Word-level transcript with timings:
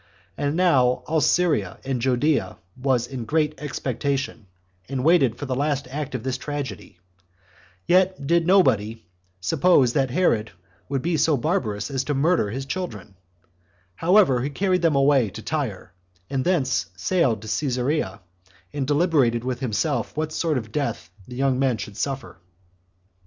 And 0.35 0.55
now 0.55 1.03
all 1.05 1.21
Syria 1.21 1.77
and 1.85 2.01
Judea 2.01 2.57
was 2.75 3.05
in 3.05 3.23
great 3.25 3.53
expectation, 3.61 4.47
and 4.89 5.03
waited 5.03 5.37
for 5.37 5.45
the 5.45 5.53
last 5.53 5.87
act 5.91 6.15
of 6.15 6.23
this 6.23 6.39
tragedy; 6.39 6.97
yet 7.85 8.25
did 8.25 8.47
nobody, 8.47 9.05
suppose 9.41 9.93
that 9.93 10.09
Herod 10.09 10.49
would 10.89 11.03
be 11.03 11.17
so 11.17 11.37
barbarous 11.37 11.91
as 11.91 12.03
to 12.05 12.15
murder 12.15 12.49
his 12.49 12.65
children: 12.65 13.13
however, 13.93 14.41
he 14.41 14.49
carried 14.49 14.81
them 14.81 14.95
away 14.95 15.29
to 15.29 15.43
Tyre, 15.43 15.93
and 16.31 16.43
thence 16.43 16.87
sailed 16.97 17.43
to 17.43 17.47
Cesarea, 17.47 18.21
and 18.73 18.87
deliberated 18.87 19.43
with 19.43 19.59
himself 19.59 20.17
what 20.17 20.31
sort 20.31 20.57
of 20.57 20.71
death 20.71 21.11
the 21.27 21.35
young 21.35 21.59
men 21.59 21.77
should 21.77 21.95
suffer. 21.95 22.39